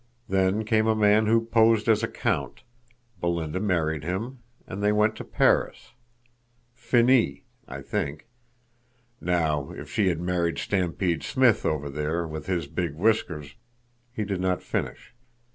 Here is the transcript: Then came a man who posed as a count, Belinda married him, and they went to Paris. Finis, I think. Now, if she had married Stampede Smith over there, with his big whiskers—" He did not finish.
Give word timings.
Then 0.27 0.65
came 0.65 0.87
a 0.87 0.95
man 0.95 1.27
who 1.27 1.45
posed 1.45 1.87
as 1.87 2.01
a 2.01 2.07
count, 2.07 2.63
Belinda 3.19 3.59
married 3.59 4.03
him, 4.03 4.39
and 4.65 4.81
they 4.81 4.91
went 4.91 5.15
to 5.17 5.23
Paris. 5.23 5.93
Finis, 6.73 7.41
I 7.67 7.83
think. 7.83 8.25
Now, 9.21 9.69
if 9.69 9.91
she 9.91 10.07
had 10.07 10.19
married 10.19 10.57
Stampede 10.57 11.21
Smith 11.21 11.67
over 11.67 11.87
there, 11.87 12.27
with 12.27 12.47
his 12.47 12.65
big 12.65 12.95
whiskers—" 12.95 13.53
He 14.11 14.25
did 14.25 14.41
not 14.41 14.63
finish. 14.63 15.13